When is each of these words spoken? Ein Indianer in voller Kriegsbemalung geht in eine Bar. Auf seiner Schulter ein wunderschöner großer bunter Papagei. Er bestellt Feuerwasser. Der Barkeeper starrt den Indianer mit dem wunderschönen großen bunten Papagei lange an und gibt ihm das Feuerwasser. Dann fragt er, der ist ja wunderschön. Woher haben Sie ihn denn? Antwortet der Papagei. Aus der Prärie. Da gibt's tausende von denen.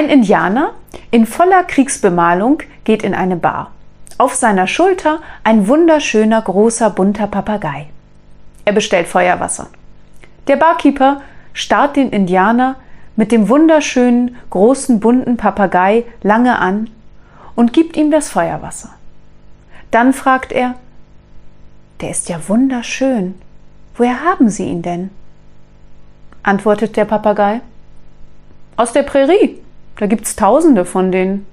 Ein 0.00 0.08
Indianer 0.08 0.72
in 1.10 1.26
voller 1.26 1.62
Kriegsbemalung 1.62 2.62
geht 2.84 3.02
in 3.02 3.12
eine 3.12 3.36
Bar. 3.36 3.72
Auf 4.16 4.34
seiner 4.34 4.66
Schulter 4.66 5.18
ein 5.44 5.68
wunderschöner 5.68 6.40
großer 6.40 6.88
bunter 6.88 7.26
Papagei. 7.26 7.90
Er 8.64 8.72
bestellt 8.72 9.08
Feuerwasser. 9.08 9.66
Der 10.48 10.56
Barkeeper 10.56 11.20
starrt 11.52 11.96
den 11.96 12.08
Indianer 12.08 12.76
mit 13.14 13.30
dem 13.30 13.50
wunderschönen 13.50 14.36
großen 14.48 15.00
bunten 15.00 15.36
Papagei 15.36 16.04
lange 16.22 16.58
an 16.58 16.88
und 17.54 17.74
gibt 17.74 17.94
ihm 17.94 18.10
das 18.10 18.30
Feuerwasser. 18.30 18.94
Dann 19.90 20.14
fragt 20.14 20.50
er, 20.50 20.76
der 22.00 22.08
ist 22.08 22.30
ja 22.30 22.40
wunderschön. 22.48 23.34
Woher 23.96 24.24
haben 24.24 24.48
Sie 24.48 24.64
ihn 24.64 24.80
denn? 24.80 25.10
Antwortet 26.42 26.96
der 26.96 27.04
Papagei. 27.04 27.60
Aus 28.76 28.94
der 28.94 29.02
Prärie. 29.02 29.59
Da 30.00 30.06
gibt's 30.06 30.34
tausende 30.34 30.86
von 30.86 31.12
denen. 31.12 31.44